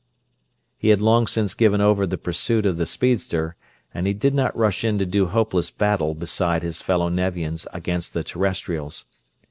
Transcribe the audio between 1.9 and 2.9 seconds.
the pursuit of the